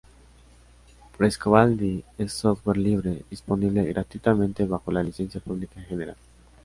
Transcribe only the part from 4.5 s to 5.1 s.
bajo la